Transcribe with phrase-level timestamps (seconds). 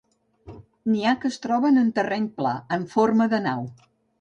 [0.91, 3.71] N'hi ha que es troben en terreny pla, amb forma de nau.